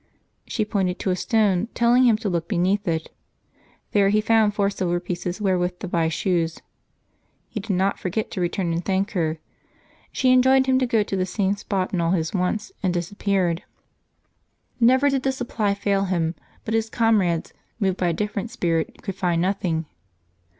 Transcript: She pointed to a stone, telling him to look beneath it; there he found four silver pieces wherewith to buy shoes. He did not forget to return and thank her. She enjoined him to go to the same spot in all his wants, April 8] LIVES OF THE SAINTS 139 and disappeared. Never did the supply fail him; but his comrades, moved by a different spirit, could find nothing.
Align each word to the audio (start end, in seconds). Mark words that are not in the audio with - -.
She 0.47 0.65
pointed 0.65 0.97
to 0.97 1.11
a 1.11 1.15
stone, 1.15 1.67
telling 1.75 2.05
him 2.05 2.17
to 2.17 2.27
look 2.27 2.47
beneath 2.47 2.87
it; 2.87 3.11
there 3.91 4.09
he 4.09 4.19
found 4.19 4.55
four 4.55 4.71
silver 4.71 4.99
pieces 4.99 5.39
wherewith 5.39 5.77
to 5.77 5.87
buy 5.87 6.09
shoes. 6.09 6.57
He 7.49 7.59
did 7.59 7.75
not 7.75 7.99
forget 7.99 8.31
to 8.31 8.41
return 8.41 8.73
and 8.73 8.83
thank 8.83 9.11
her. 9.11 9.37
She 10.11 10.31
enjoined 10.33 10.65
him 10.65 10.79
to 10.79 10.87
go 10.87 11.03
to 11.03 11.15
the 11.15 11.27
same 11.27 11.55
spot 11.55 11.93
in 11.93 12.01
all 12.01 12.13
his 12.13 12.33
wants, 12.33 12.71
April 12.83 12.89
8] 12.89 12.95
LIVES 12.95 13.11
OF 13.11 13.17
THE 13.19 13.21
SAINTS 13.21 13.69
139 14.81 14.89
and 14.89 14.89
disappeared. 14.89 14.89
Never 14.89 15.09
did 15.11 15.21
the 15.21 15.31
supply 15.31 15.73
fail 15.75 16.05
him; 16.05 16.33
but 16.65 16.73
his 16.73 16.89
comrades, 16.89 17.53
moved 17.79 17.97
by 17.97 18.07
a 18.07 18.13
different 18.13 18.49
spirit, 18.49 19.03
could 19.03 19.13
find 19.13 19.39
nothing. 19.43 19.85